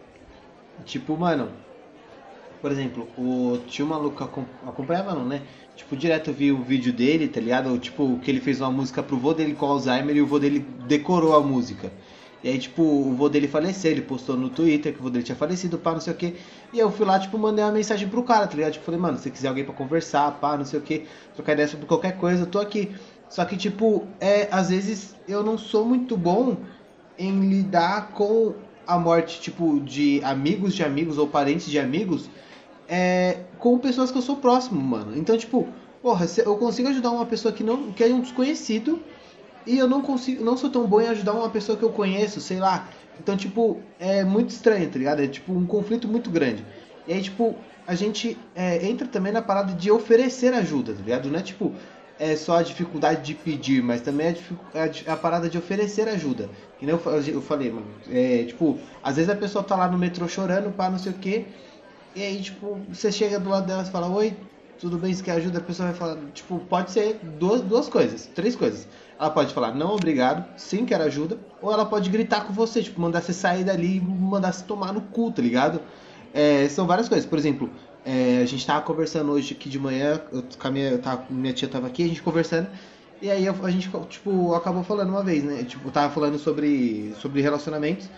[0.84, 1.52] Tipo, mano,
[2.60, 4.24] por exemplo, o um maluco
[4.66, 5.42] acompanhava não, né?
[5.76, 7.76] Tipo, direto eu vi o vídeo dele, tá ligado?
[7.78, 10.60] Tipo, que ele fez uma música pro vô dele com Alzheimer e o vô dele
[10.86, 11.92] decorou a música.
[12.44, 15.24] E aí, tipo, o vô dele faleceu, ele postou no Twitter que o vô dele
[15.24, 16.36] tinha falecido, pá, não sei o que.
[16.74, 18.74] E eu fui lá, tipo, mandei uma mensagem pro cara, tá ligado?
[18.74, 21.66] Tipo, falei, mano, se quiser alguém pra conversar, pá, não sei o que, trocar ideia
[21.66, 22.94] sobre qualquer coisa, eu tô aqui.
[23.30, 26.58] Só que, tipo, é, às vezes eu não sou muito bom
[27.18, 28.52] em lidar com
[28.86, 32.28] a morte, tipo, de amigos de amigos ou parentes de amigos,
[32.86, 35.16] é, com pessoas que eu sou próximo, mano.
[35.16, 35.66] Então, tipo,
[36.02, 39.00] porra, eu consigo ajudar uma pessoa que não que é um desconhecido
[39.66, 42.40] e eu não consigo, não sou tão bom em ajudar uma pessoa que eu conheço,
[42.40, 42.90] sei lá.
[43.18, 45.20] Então, tipo, é muito estranho, tá ligado?
[45.22, 46.66] É tipo um conflito muito grande.
[47.06, 51.30] E aí, tipo, a gente é, entra também na parada de oferecer ajuda, tá ligado?
[51.30, 51.76] Não é tipo
[52.16, 55.58] é só a dificuldade de pedir, mas também a, dificu- a di- a parada de
[55.58, 56.52] oferecer ajuda.
[56.78, 58.00] Que nem eu, eu falei, mano.
[58.08, 61.18] É, tipo, às vezes a pessoa tá lá no metrô chorando, pá, não sei o
[61.18, 61.52] quê.
[62.14, 64.36] E aí, tipo, você chega do lado dela e fala, oi,
[64.78, 65.58] tudo bem, você quer ajuda?
[65.58, 68.88] A pessoa vai falar, tipo, pode ser duas, duas coisas, três coisas.
[69.18, 71.38] Ela pode falar, não, obrigado, sim, quero ajuda.
[71.60, 74.92] Ou ela pode gritar com você, tipo, mandar você sair dali e mandar você tomar
[74.92, 75.80] no cu, tá ligado?
[76.32, 77.26] É, são várias coisas.
[77.28, 81.26] Por exemplo, é, a gente tava conversando hoje aqui de manhã, eu, a minha, tava-
[81.30, 82.68] minha tia tava aqui, a gente conversando.
[83.20, 85.64] E aí a gente, tipo, acabou falando uma vez, né?
[85.64, 88.10] Tipo, tava falando sobre, sobre relacionamentos.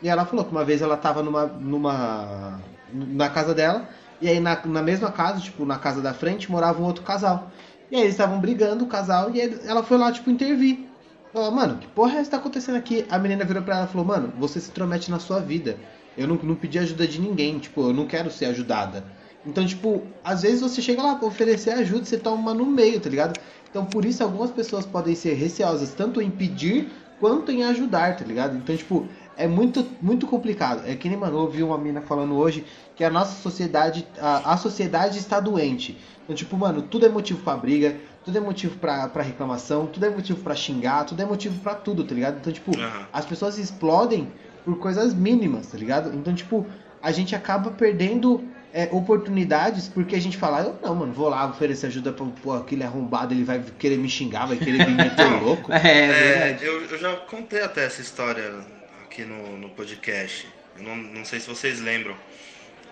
[0.00, 1.46] E ela falou que uma vez ela tava numa.
[1.46, 2.60] numa.
[2.88, 3.88] na casa dela,
[4.22, 7.50] e aí na, na mesma casa, tipo, na casa da frente, morava um outro casal.
[7.90, 10.86] E aí eles estavam brigando, o casal, e aí ela foi lá, tipo, intervir.
[11.32, 13.04] Falou, mano, que porra é essa que tá acontecendo aqui?
[13.10, 15.76] A menina virou pra ela e falou, mano, você se intromete na sua vida.
[16.16, 19.04] Eu não, não pedi ajuda de ninguém, tipo, eu não quero ser ajudada.
[19.44, 23.10] Então, tipo, às vezes você chega lá pra oferecer ajuda, você toma no meio, tá
[23.10, 23.40] ligado?
[23.68, 28.24] Então, por isso, algumas pessoas podem ser receosas tanto em pedir quanto em ajudar, tá
[28.24, 28.56] ligado?
[28.56, 30.82] Então, tipo, é muito, muito complicado.
[30.86, 34.52] É que nem, mano, eu ouvi uma mina falando hoje que a nossa sociedade, a,
[34.52, 36.02] a sociedade está doente.
[36.24, 40.06] Então, tipo, mano, tudo é motivo pra briga, tudo é motivo pra, pra reclamação, tudo
[40.06, 42.38] é motivo pra xingar, tudo é motivo pra tudo, tá ligado?
[42.38, 43.08] Então, tipo, Aham.
[43.12, 44.32] as pessoas explodem
[44.64, 46.14] por coisas mínimas, tá ligado?
[46.14, 51.12] Então, tipo, a gente acaba perdendo é, oportunidades porque a gente fala, eu não, mano,
[51.12, 54.86] vou lá oferecer ajuda pra pô, aquele arrombado, ele vai querer me xingar, vai querer
[54.86, 55.72] me meter louco.
[55.72, 58.64] É, é É, eu, eu já contei até essa história
[59.12, 60.48] aqui no, no podcast.
[60.78, 62.16] Não, não sei se vocês lembram.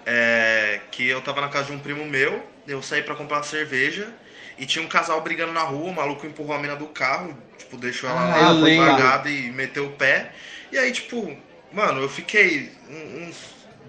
[0.04, 3.42] É, que eu tava na casa de um primo meu, eu saí pra comprar uma
[3.42, 4.12] cerveja
[4.58, 7.76] e tinha um casal brigando na rua, o maluco empurrou a mina do carro, tipo,
[7.76, 8.84] deixou ela Ah, lá lembro.
[8.86, 10.32] apagada e meteu o pé.
[10.72, 11.36] E aí, tipo,
[11.72, 13.36] mano, eu fiquei uns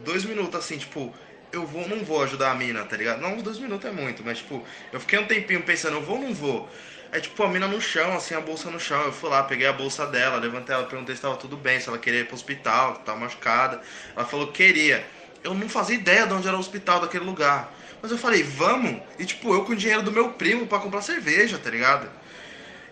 [0.04, 1.13] dois minutos assim, tipo,
[1.52, 3.22] eu vou não vou ajudar a mina, tá ligado?
[3.22, 6.22] Não, dois minutos é muito, mas tipo, eu fiquei um tempinho pensando, eu vou ou
[6.24, 6.70] não vou?
[7.12, 9.02] Aí, tipo, a mina no chão, assim, a bolsa no chão.
[9.04, 11.90] Eu fui lá, peguei a bolsa dela, levantei ela, perguntei se tava tudo bem, se
[11.90, 13.82] ela queria ir pro hospital, que tava machucada.
[14.16, 15.12] Ela falou que queria.
[15.44, 17.76] Eu não fazia ideia de onde era o hospital daquele lugar.
[18.02, 19.02] Mas eu falei, vamos?
[19.20, 22.10] E, tipo, eu com o dinheiro do meu primo pra comprar cerveja, tá ligado?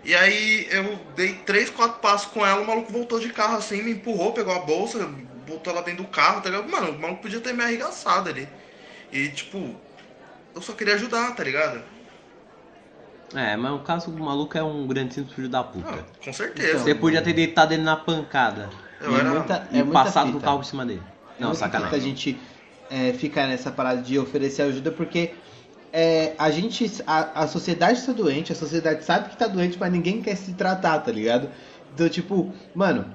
[0.04, 3.82] E aí eu dei três, quatro passos com ela, o maluco voltou de carro assim,
[3.84, 5.00] me empurrou, pegou a bolsa,
[5.50, 6.70] botou ela dentro do carro, tá ligado?
[6.70, 8.48] Mano, o maluco podia ter me arregaçado ali.
[9.12, 9.76] E, tipo,
[10.56, 11.82] eu só queria ajudar, tá ligado?
[13.36, 15.88] É, mas o caso do maluco é um grandíssimo filho da puta.
[15.88, 16.80] Ah, com certeza.
[16.80, 19.30] Você podia ter deitado ele na pancada Eu é era.
[19.30, 21.02] muita, e é muita passado com o carro por cima dele.
[21.38, 21.96] É Não, muito sacanagem.
[21.98, 22.40] a gente
[22.90, 25.32] é, ficar nessa parada de oferecer ajuda porque
[25.94, 29.92] é, a gente, a, a sociedade está doente, a sociedade sabe que tá doente, mas
[29.92, 31.50] ninguém quer se tratar, tá ligado?
[31.94, 33.06] Então, tipo, mano,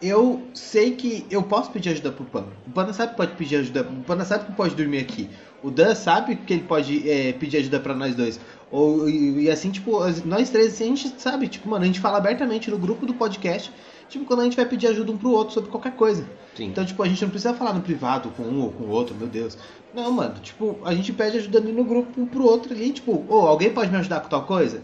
[0.00, 2.48] eu sei que eu posso pedir ajuda pro Panda.
[2.66, 5.28] O Panda sabe que pode pedir ajuda, o Panda sabe que pode dormir aqui.
[5.62, 8.38] O Dan sabe que ele pode é, pedir ajuda pra nós dois.
[8.70, 12.00] Ou, e, e assim, tipo, nós três, assim, a gente sabe, tipo, mano, a gente
[12.00, 13.72] fala abertamente no grupo do podcast,
[14.08, 16.28] tipo, quando a gente vai pedir ajuda um pro outro sobre qualquer coisa.
[16.54, 16.66] Sim.
[16.66, 19.14] Então, tipo, a gente não precisa falar no privado com um ou com o outro,
[19.14, 19.56] meu Deus.
[19.94, 23.24] Não, mano, tipo, a gente pede ajuda ali no grupo um pro outro ali, tipo,
[23.28, 24.82] ô, alguém pode me ajudar com tal coisa?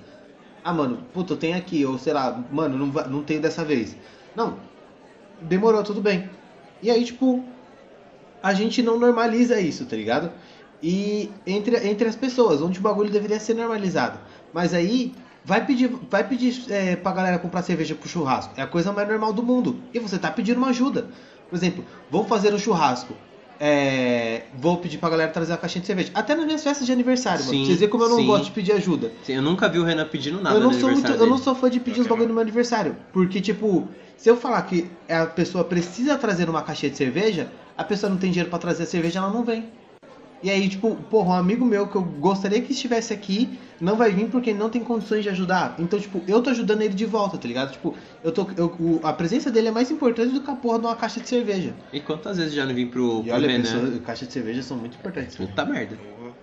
[0.65, 3.97] Ah, mano, puta, eu tenho aqui, ou sei lá, mano, não, não tenho dessa vez.
[4.35, 4.57] Não,
[5.43, 6.31] demorou, tudo bem.
[6.83, 7.45] E aí, tipo,
[8.43, 10.33] a gente não normaliza isso, tá ligado?
[10.83, 14.19] E entre, entre as pessoas, onde o bagulho deveria ser normalizado.
[14.53, 18.55] Mas aí, vai pedir, vai pedir é, pra galera comprar cerveja pro churrasco.
[18.57, 19.81] É a coisa mais normal do mundo.
[19.95, 21.09] E você tá pedindo uma ajuda.
[21.49, 23.15] Por exemplo, vou fazer um churrasco.
[23.65, 26.11] É, vou pedir pra galera trazer uma caixinha de cerveja.
[26.15, 27.57] Até nas minhas festas de aniversário, mano.
[27.57, 28.27] Sim, Vocês veem como eu não sim.
[28.27, 29.13] gosto de pedir ajuda.
[29.23, 31.27] Sim, eu nunca vi o Renan pedindo nada eu não no sou muito, aniversário eu
[31.29, 31.45] não dele.
[31.45, 34.91] sou fã de pedir os bagulho no meu aniversário, porque tipo, se eu falar que
[35.09, 38.83] a pessoa precisa trazer uma caixinha de cerveja, a pessoa não tem dinheiro pra trazer
[38.83, 39.67] a cerveja, ela não vem.
[40.43, 44.11] E aí, tipo, porra, um amigo meu que eu gostaria que estivesse aqui não vai
[44.13, 45.77] vir porque ele não tem condições de ajudar.
[45.79, 47.73] Então, tipo, eu tô ajudando ele de volta, tá ligado?
[47.73, 50.79] Tipo, eu tô, eu, o- a presença dele é mais importante do que a porra
[50.81, 51.75] de uma caixa de cerveja.
[51.93, 53.63] E quantas vezes já não vim pro, E pro olha, Renan?
[53.63, 55.37] pessoas, caixa de cerveja são muito importantes.
[55.37, 55.97] Puta merda.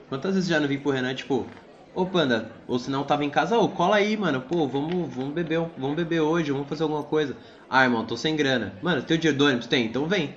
[0.07, 1.51] Quantas vezes já não vim pro Renan, tipo,
[1.93, 5.33] ô Panda, ou se não tava em casa, ô, cola aí, mano, pô, vamos, vamos
[5.33, 7.37] beber, vamos beber hoje, vamos fazer alguma coisa.
[7.67, 8.79] Ah, irmão, tô sem grana.
[8.81, 9.67] Mano, teu dinheiro do ônibus?
[9.67, 10.33] Tem, então vem.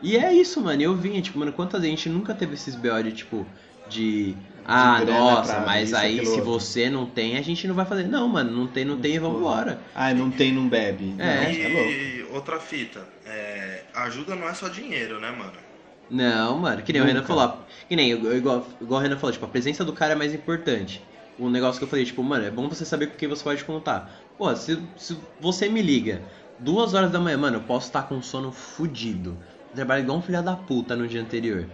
[0.00, 2.54] E é isso, mano, e eu vinha, tipo, mano, quantas vezes a gente nunca teve
[2.54, 3.46] esses BO de, tipo,
[3.86, 4.36] de...
[4.66, 6.44] Ah, grana nossa, mas isso, aí aquilo se outro.
[6.52, 8.04] você não tem, a gente não vai fazer.
[8.04, 9.78] Não, mano, não tem, não tem, vamos embora.
[9.94, 11.14] Ah, não tem, não bebe.
[11.18, 11.52] É.
[11.52, 11.90] Não, é louco.
[11.90, 15.52] E outra fita, é, ajuda não é só dinheiro, né, mano?
[16.10, 17.14] Não, mano, que nem o Nunca.
[17.14, 17.58] Renan falou.
[17.88, 21.02] Que nem, igual, igual o Renan falou, tipo, a presença do cara é mais importante.
[21.38, 23.64] O negócio que eu falei, tipo, mano, é bom você saber com quem você pode
[23.64, 24.10] contar.
[24.38, 26.22] Pô, se, se você me liga
[26.58, 29.36] duas horas da manhã, mano, eu posso estar com sono fudido.
[29.74, 31.70] Trabalho igual um filho da puta no dia anterior.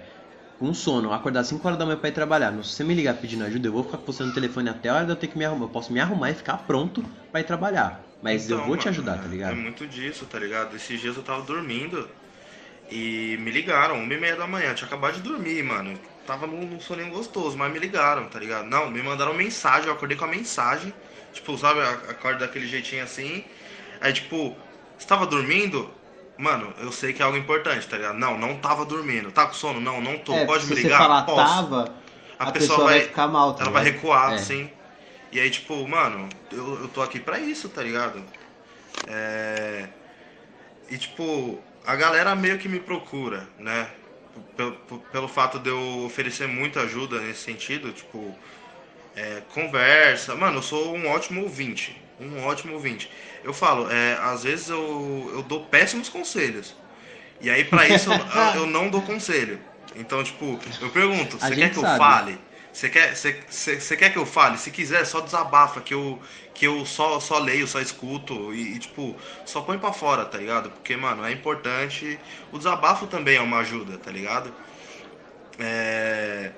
[0.59, 2.53] Com sono, acordar 5 horas da manhã pra ir trabalhar.
[2.65, 5.05] Se você me ligar pedindo ajuda, eu vou ficar você no telefone até a hora
[5.07, 5.67] de eu ter que me arrumar.
[5.67, 8.05] Eu posso me arrumar e ficar pronto pra ir trabalhar.
[8.23, 9.57] Mas eu Então, vou te ajudar, tá É ligado?
[9.57, 10.77] muito disso, tá ligado?
[10.77, 12.09] Esses dias eu tava dormindo
[12.91, 15.99] e me ligaram, uma e meia da manhã, tinha acabado de dormir, mano.
[16.27, 18.67] Tava num, num soninho gostoso, mas me ligaram, tá ligado?
[18.69, 20.95] Não, me mandaram mensagem, eu acordei com a mensagem.
[21.33, 23.45] Tipo, sabe, acorda daquele jeitinho assim.
[24.01, 24.57] Aí, tipo,
[24.99, 25.95] você tava dormindo?
[26.41, 28.19] Mano, eu sei que é algo importante, tá ligado?
[28.19, 29.31] Não, não tava dormindo.
[29.31, 29.79] Tá com sono?
[29.79, 30.35] Não, não tô.
[30.35, 30.99] É, Pode se me você ligar?
[30.99, 31.55] falar Posso.
[31.55, 31.93] tava,
[32.39, 34.35] a, pessoa, vai, ficar mal, tá Ela vai recuar, É.
[34.37, 34.71] assim.
[35.31, 38.25] E aí, tipo, mano, eu, eu tô aqui pra isso, tá ligado?
[39.07, 39.87] É...
[40.89, 43.91] E, tipo, a galera meio que me procura, né?
[44.57, 44.73] Pelo,
[45.13, 48.35] pelo fato de eu oferecer muita ajuda nesse sentido, tipo,
[49.15, 50.35] é, conversa.
[50.35, 52.00] Mano, eu sou um ótimo ouvinte.
[52.21, 53.11] Um ótimo ouvinte.
[53.43, 56.75] Eu falo, é, às vezes eu, eu dou péssimos conselhos.
[57.41, 58.19] E aí, para isso, eu,
[58.63, 59.59] eu, não dou conselho.
[59.97, 61.93] Então, tipo, eu pergunto, você quer que sabe.
[61.93, 62.39] eu fale?
[62.73, 64.57] Você quer, você, você quer que eu fale?
[64.59, 66.21] Se quiser, só desabafa, que eu,
[66.55, 70.39] que eu só, só leio, só escuto e, e, tipo, só põe pra fora, tá
[70.39, 70.71] ligado?
[70.71, 72.19] Porque, mano, é importante.
[72.53, 74.53] O desabafo também é uma ajuda, tá ligado?
[75.59, 76.53] É.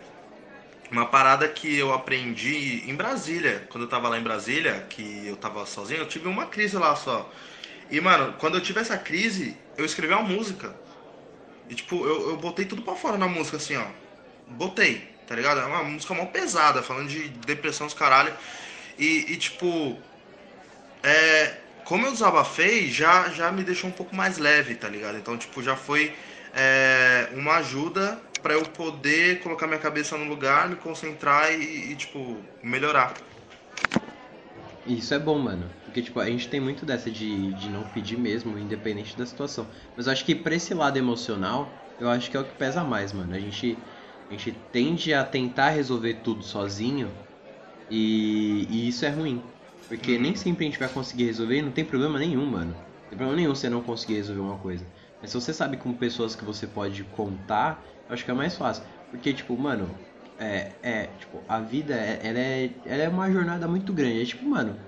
[0.92, 5.36] Uma parada que eu aprendi em Brasília, quando eu tava lá em Brasília, que eu
[5.36, 7.28] tava sozinho, eu tive uma crise lá só.
[7.90, 10.72] E, mano, quando eu tive essa crise, eu escrevi uma música.
[11.68, 13.86] E, tipo, eu, eu botei tudo pra fora na música, assim, ó.
[14.46, 15.60] Botei tá ligado?
[15.60, 18.34] É uma música mó pesada, falando de depressão dos caralho.
[18.98, 19.96] E, e, tipo,
[21.02, 25.16] é, como eu desabafei, já, já me deixou um pouco mais leve, tá ligado?
[25.16, 26.14] Então, tipo, já foi
[26.54, 31.96] é, uma ajuda para eu poder colocar minha cabeça no lugar, me concentrar e, e,
[31.96, 33.30] tipo, melhorar.
[34.84, 35.70] Isso é bom, mano.
[35.84, 39.70] Porque, tipo, a gente tem muito dessa de, de não pedir mesmo, independente da situação.
[39.96, 42.82] Mas eu acho que pra esse lado emocional, eu acho que é o que pesa
[42.84, 43.34] mais, mano.
[43.34, 43.86] A gente
[44.28, 47.14] a gente tende a tentar resolver tudo sozinho
[47.90, 49.52] e, e isso é ruim.
[49.88, 52.74] Porque nem sempre a gente vai conseguir resolver e não tem problema nenhum, mano.
[52.74, 54.86] Não tem problema nenhum você não conseguir resolver uma coisa.
[55.22, 58.56] Mas se você sabe com pessoas que você pode contar, eu acho que é mais
[58.56, 58.84] fácil.
[59.10, 60.06] Porque, tipo, mano,
[60.38, 64.22] é, é tipo, a vida, é, ela é, ela é uma jornada muito grande.
[64.22, 64.80] É tipo, mano,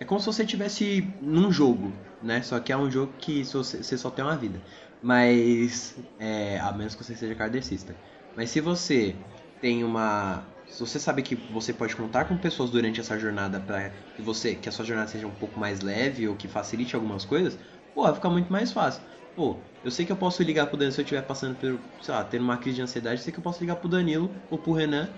[0.00, 2.42] é como se você estivesse num jogo, né?
[2.42, 4.62] Só que é um jogo que você, só tem uma vida.
[5.00, 7.96] Mas, é, a menos que você seja kardecista.
[8.34, 9.26] Mas se você
[9.60, 10.52] tem uma.
[10.66, 14.56] Se você sabe que você pode contar com pessoas durante essa jornada para que você
[14.56, 17.58] que a sua jornada seja um pouco mais leve ou que facilite algumas coisas,
[17.92, 19.02] pô, fica muito mais fácil.
[19.34, 22.14] Pô, eu sei que eu posso ligar pro Danilo se eu estiver passando por, sei
[22.14, 24.58] lá, tendo uma crise de ansiedade, eu sei que eu posso ligar pro Danilo ou
[24.58, 25.08] pro Renan.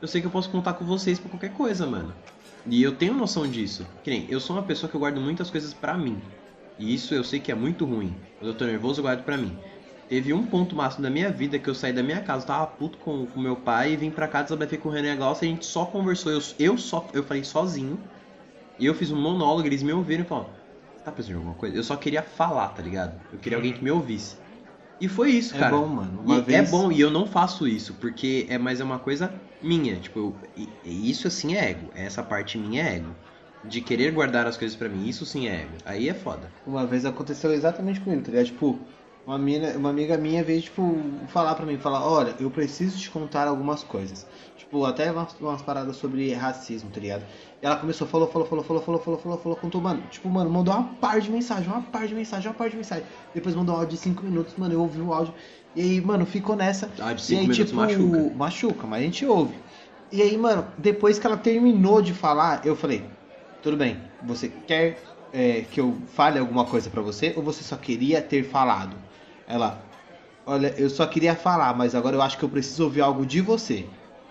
[0.00, 2.14] Eu sei que eu posso contar com vocês pra qualquer coisa, mano.
[2.66, 3.86] E eu tenho noção disso.
[4.02, 6.20] Que nem, eu sou uma pessoa que eu guardo muitas coisas pra mim.
[6.78, 8.14] E isso eu sei que é muito ruim.
[8.38, 9.56] Quando eu tô nervoso, eu guardo pra mim.
[10.08, 12.98] Teve um ponto máximo da minha vida que eu saí da minha casa, tava puto
[12.98, 15.64] com, com meu pai e vim pra casa, desabafei com o René Glaucia, a gente
[15.64, 17.98] só conversou, eu, eu só, eu falei sozinho.
[18.78, 20.61] E eu fiz um monólogo, eles me ouviram e falaram,
[21.04, 21.76] tá pensando em alguma coisa?
[21.76, 23.20] Eu só queria falar, tá ligado?
[23.32, 24.36] Eu queria alguém que me ouvisse.
[25.00, 25.74] E foi isso, é cara.
[25.74, 26.22] É bom, mano.
[26.24, 26.68] Uma e vez...
[26.68, 29.96] É bom, e eu não faço isso, porque é mais é uma coisa minha.
[29.96, 30.36] Tipo, eu,
[30.84, 31.90] e, isso assim é ego.
[31.94, 33.14] Essa parte minha é ego.
[33.64, 35.76] De querer guardar as coisas para mim, isso sim é ego.
[35.84, 36.50] Aí é foda.
[36.66, 38.46] Uma vez aconteceu exatamente comigo, tá ligado?
[38.46, 38.78] Tipo,
[39.26, 40.96] uma, mina, uma amiga minha veio, tipo,
[41.28, 44.26] falar pra mim, falar, olha, eu preciso te contar algumas coisas.
[44.56, 47.24] Tipo, até umas, umas paradas sobre racismo, tá ligado?
[47.62, 50.50] E ela começou, falou, falou, falou, falou, falou, falou, falou, falou, contou, mano, tipo, mano,
[50.50, 53.04] mandou uma par de mensagem, uma par de mensagem, uma par de mensagem.
[53.34, 55.34] Depois mandou um áudio de 5 minutos, mano, eu ouvi o áudio.
[55.74, 56.90] E aí, mano, ficou nessa.
[56.98, 58.34] Ah, de 5 minutos tipo, machuca.
[58.34, 59.54] Machuca, mas a gente ouve.
[60.10, 63.04] E aí, mano, depois que ela terminou de falar, eu falei,
[63.62, 64.98] tudo bem, você quer
[65.32, 68.94] é, que eu fale alguma coisa para você ou você só queria ter falado?
[69.46, 69.82] Ela,
[70.46, 73.40] olha, eu só queria falar, mas agora eu acho que eu preciso ouvir algo de
[73.40, 73.86] você.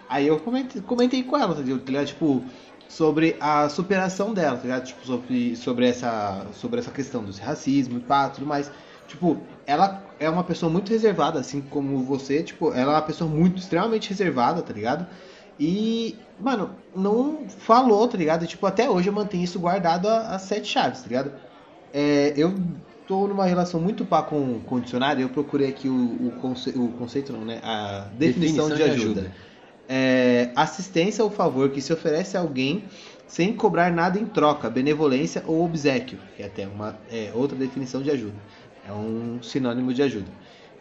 [0.07, 2.05] Aí eu comentei, comentei com ela, tá ligado?
[2.05, 2.43] Tipo,
[2.87, 4.85] sobre a superação dela, tá ligado?
[4.85, 8.69] Tipo, sobre, sobre, essa, sobre essa questão do racismo e pá, tudo mais.
[9.07, 12.43] Tipo, ela é uma pessoa muito reservada, assim como você.
[12.43, 15.07] Tipo, ela é uma pessoa muito, extremamente reservada, tá ligado?
[15.63, 18.47] E, mano, não falou, tá ligado?
[18.47, 21.33] Tipo, até hoje eu mantenho isso guardado às sete chaves, tá ligado?
[21.93, 22.55] É, eu
[22.99, 26.71] estou numa relação muito pá com, com o dicionário, eu procurei aqui o, o, conce,
[26.71, 27.59] o conceito, não, né?
[27.61, 29.21] A definição, definição de, de ajuda.
[29.21, 29.35] ajuda.
[29.87, 32.85] É, assistência ou favor que se oferece a alguém
[33.27, 38.01] sem cobrar nada em troca, benevolência ou obsequio, que é até uma é, outra definição
[38.01, 38.33] de ajuda.
[38.87, 40.31] É um sinônimo de ajuda.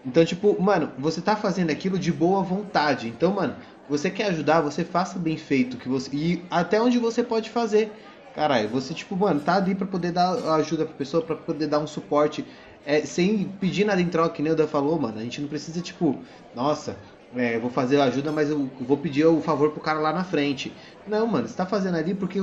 [0.07, 3.09] Então, tipo, mano, você tá fazendo aquilo de boa vontade.
[3.09, 3.55] Então, mano,
[3.91, 7.93] você quer ajudar, você faça bem feito que você e até onde você pode fazer.
[8.33, 11.81] Caralho, você, tipo, mano, tá ali pra poder dar ajuda pra pessoa, pra poder dar
[11.81, 12.47] um suporte,
[12.85, 15.19] é, sem pedir nada em troca, que nem o Dan falou, mano.
[15.19, 16.25] A gente não precisa, tipo,
[16.55, 17.03] nossa,
[17.35, 20.79] é, vou fazer ajuda, mas eu vou pedir o favor pro cara lá na frente.
[21.05, 22.39] Não, mano, você tá fazendo ali porque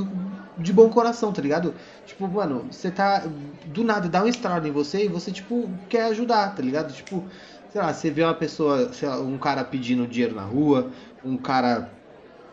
[0.57, 1.75] de bom coração, tá ligado?
[2.05, 3.23] Tipo, mano, você tá.
[3.65, 6.93] Do nada, dá um estralo em você e você, tipo, quer ajudar, tá ligado?
[6.93, 7.29] Tipo,
[7.71, 10.91] sei lá, você vê uma pessoa, lá, um cara pedindo dinheiro na rua,
[11.23, 11.91] um cara.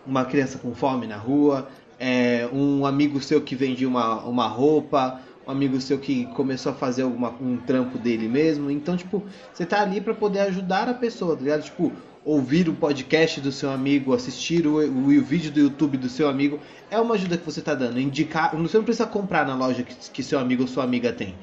[0.07, 1.67] Uma criança com fome na rua,
[1.99, 6.75] é, um amigo seu que vendia uma, uma roupa, um amigo seu que começou a
[6.75, 8.71] fazer alguma, um trampo dele mesmo.
[8.71, 11.63] Então, tipo, você tá ali para poder ajudar a pessoa, tá ligado?
[11.63, 11.91] Tipo,
[12.25, 16.29] ouvir o podcast do seu amigo, assistir o, o, o, vídeo do YouTube do seu
[16.29, 16.59] amigo,
[16.91, 18.01] é uma ajuda que você tá dando.
[18.01, 21.35] Indicar, você não precisa comprar na loja que, que seu amigo ou sua amiga tem.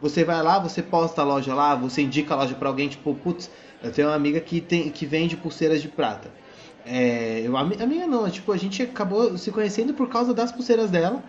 [0.00, 3.14] Você vai lá, você posta a loja lá, você indica a loja pra alguém, tipo,
[3.14, 3.50] putz,
[3.82, 6.30] eu tenho uma amiga que, tem, que vende pulseiras de prata.
[6.86, 10.08] É, eu, a mi- a minha não, é, tipo, a gente acabou se conhecendo por
[10.08, 11.22] causa das pulseiras dela.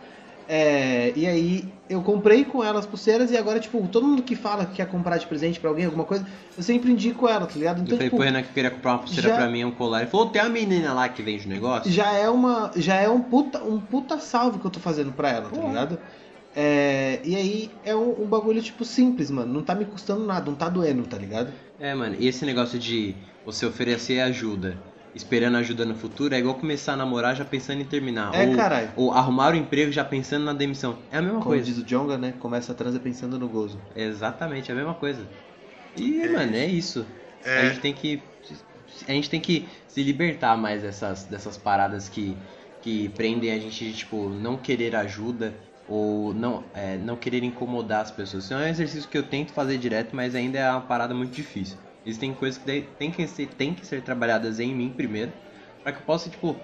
[0.51, 4.36] É, e aí eu comprei com ela as pulseiras e agora, tipo, todo mundo que
[4.36, 6.25] fala que quer comprar de presente pra alguém, alguma coisa,
[6.58, 7.77] eu sempre indico ela, tá ligado?
[7.79, 9.63] Eu Então, falei tipo, pro Renan que eu queria comprar uma pulseira já- pra mim,
[9.63, 10.01] um colar.
[10.01, 11.91] Ele falou, tem uma menina lá que vende o negócio.
[11.91, 15.29] já é uma já é um puta um puta salve que eu tô fazendo pra
[15.29, 15.67] ela, tá Porra.
[15.67, 15.99] ligado?
[16.55, 20.49] É, e aí é um, um bagulho tipo simples, mano, não tá me custando nada,
[20.49, 21.51] não tá doendo, tá ligado?
[21.79, 24.77] É, mano, e esse negócio de você oferecer ajuda,
[25.13, 28.33] esperando ajuda no futuro, é igual começar a namorar já pensando em terminar.
[28.33, 28.91] É, ou, caralho.
[28.95, 30.97] ou arrumar o emprego já pensando na demissão.
[31.12, 31.65] É a mesma Como coisa.
[31.65, 32.33] diz o Jonga, né?
[32.39, 33.79] Começa a transa pensando no gozo.
[33.95, 35.25] Exatamente, é a mesma coisa.
[35.95, 37.05] E, mano, é isso.
[37.43, 37.59] É.
[37.59, 38.21] A gente tem que.
[39.07, 42.35] A gente tem que se libertar mais dessas, dessas paradas que,
[42.81, 45.53] que prendem a gente de, tipo, não querer ajuda
[45.89, 48.45] ou não, é, não querer incomodar as pessoas.
[48.45, 51.34] Isso é um exercício que eu tento fazer direto, mas ainda é uma parada muito
[51.34, 51.78] difícil.
[52.06, 55.34] Existem coisas que tem que ser, tem que ser trabalhadas em mim primeiro,
[55.84, 56.56] pra que eu possa, tipo,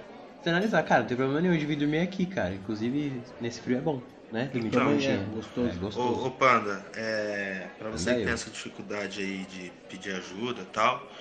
[0.45, 2.53] analisar, cara, não tem problema nenhum de vir dormir aqui, cara.
[2.55, 4.45] Inclusive, nesse frio é bom, né?
[4.45, 5.13] Dormir de Então, pontinha.
[5.13, 5.67] é, gostoso.
[5.67, 6.19] É, gostoso.
[6.21, 10.65] Ô, ô Panda, é, pra você que tem essa dificuldade aí de pedir ajuda e
[10.65, 11.11] tal,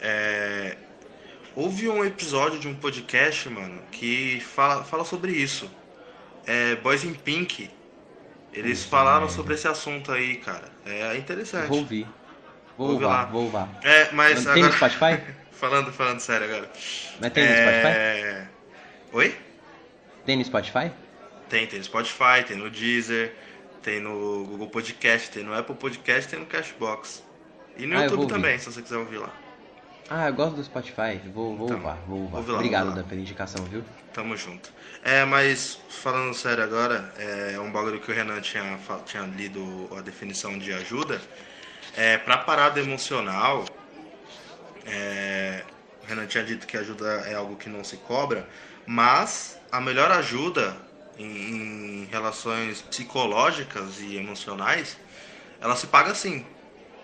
[0.00, 0.76] é,
[1.54, 5.70] houve um episódio de um podcast, mano, que fala, fala sobre isso.
[6.48, 7.70] É, Boys in Pink.
[8.52, 9.34] Eles Puta falaram merda.
[9.34, 10.64] sobre esse assunto aí, cara.
[10.86, 11.68] É interessante.
[11.68, 12.06] Vou ouvir.
[12.76, 13.24] Vou ouvir, lá.
[13.26, 13.68] vou ouvir.
[13.84, 15.22] É, mas Tem no agora, Spotify?
[15.52, 16.70] falando, falando sério agora.
[17.20, 17.86] Mas tem no Spotify?
[17.86, 18.46] É...
[19.12, 19.36] Oi?
[20.24, 20.90] Tem no Spotify?
[21.48, 23.34] Tem, tem no Spotify, tem no Deezer,
[23.82, 27.22] tem no Google Podcast, tem no Apple Podcast, tem no Cashbox.
[27.76, 29.32] E no Ah, YouTube também, se você quiser ouvir lá.
[30.08, 31.18] Ah, eu gosto do Spotify.
[31.32, 33.04] Vou, vou Então, ouvir, vou ouve lá, Obrigado lá.
[33.06, 33.84] Pela indicação, viu?
[34.12, 34.72] Tamo junto.
[35.02, 40.00] É, mas falando sério agora, é um bagulho que o Renan tinha, tinha lido a
[40.00, 41.20] definição de ajuda.
[41.96, 43.64] É, pra parada emocional,
[44.84, 45.64] é,
[46.02, 48.48] o Renan tinha dito que ajuda é algo que não se cobra,
[48.86, 50.76] mas a melhor ajuda
[51.16, 54.96] em, em relações psicológicas e emocionais,
[55.60, 56.46] ela se paga sim.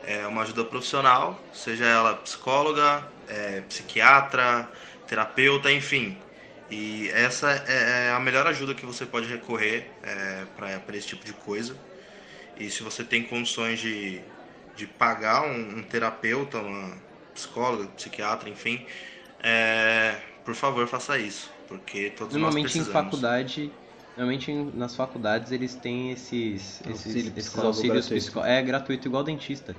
[0.06, 4.70] É uma ajuda profissional, seja ela psicóloga, é, psiquiatra,
[5.06, 6.22] terapeuta, enfim.
[6.70, 11.32] E essa é a melhor ajuda que você pode recorrer é, para esse tipo de
[11.34, 11.78] coisa.
[12.56, 14.22] E se você tem condições de,
[14.74, 17.02] de pagar um, um terapeuta, uma
[17.34, 18.86] psicóloga, psiquiatra, enfim,
[19.42, 23.06] é, por favor faça isso, porque todos Normalmente nós em precisamos.
[23.06, 23.72] faculdade,
[24.16, 29.24] normalmente em- nas faculdades eles têm esses, esses, Auxílio esses auxílios psicó- É gratuito igual
[29.24, 29.74] dentista.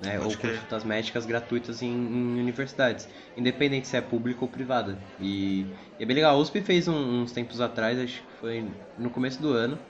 [0.00, 0.18] Né?
[0.18, 0.60] Pode Ou crer.
[0.60, 5.06] consultas médicas gratuitas em, em universidades, independente se é pública ou privada.
[5.18, 6.36] E, e é bem legal.
[6.36, 9.84] A USP fez um- uns tempos atrás, acho que foi no começo do ano,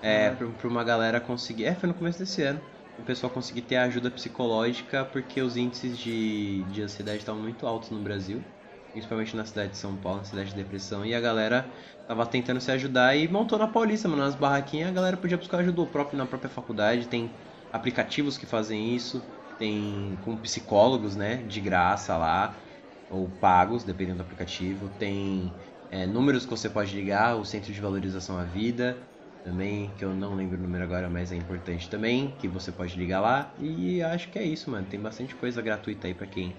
[0.00, 0.36] é, Uhum.
[0.36, 1.64] pra, pra uma galera conseguir.
[1.64, 2.60] É, foi no começo desse ano.
[2.96, 7.90] O pessoal conseguir ter ajuda psicológica porque os índices de, de ansiedade estavam muito altos
[7.90, 8.44] no Brasil,
[8.92, 11.04] principalmente na cidade de São Paulo, na cidade de depressão.
[11.04, 11.72] E a galera
[12.06, 14.88] tava tentando se ajudar e montou na Paulista, mano, nas barraquinhas.
[14.90, 17.08] A galera podia buscar ajuda próprio, na própria faculdade.
[17.08, 17.36] Tem
[17.72, 22.62] aplicativos que fazem isso, tem com psicólogos, né, de graça lá,
[23.08, 24.88] ou pagos, dependendo do aplicativo.
[24.88, 25.56] Tem
[25.88, 29.08] é, números que você pode ligar, o Centro de Valorização à Vida
[29.42, 32.96] também, que eu não lembro o número agora, mas é importante também, que você pode
[32.98, 33.54] ligar lá.
[33.58, 34.88] E acho que é isso, mano.
[34.88, 36.58] Tem bastante coisa gratuita aí pra quem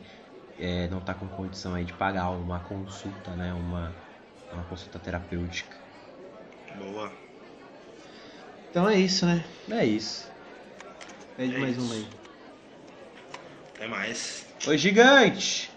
[0.58, 3.96] é, não tá com condição aí de pagar uma consulta, né, uma,
[4.52, 5.78] uma consulta terapêutica.
[6.78, 7.12] Boa.
[8.70, 9.44] Então é isso, né?
[9.72, 10.30] É isso.
[11.36, 11.78] Pede É mais isso.
[11.78, 12.25] uma aí.
[13.76, 14.46] Até mais.
[14.68, 15.75] Oi, gigante!